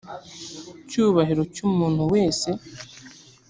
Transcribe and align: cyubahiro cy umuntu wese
cyubahiro 0.89 1.43
cy 1.53 1.61
umuntu 1.67 2.01
wese 2.13 2.49